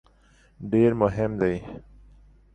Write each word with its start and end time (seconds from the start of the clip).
ډېر 0.71 0.91
مهم 1.01 1.31
دی. 1.41 1.55